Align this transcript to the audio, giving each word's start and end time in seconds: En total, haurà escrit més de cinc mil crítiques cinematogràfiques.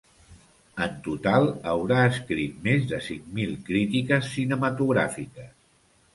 En 0.85 0.95
total, 1.07 1.45
haurà 1.73 1.99
escrit 2.13 2.57
més 2.69 2.89
de 2.93 3.01
cinc 3.09 3.29
mil 3.37 3.55
crítiques 3.69 4.33
cinematogràfiques. 4.39 5.55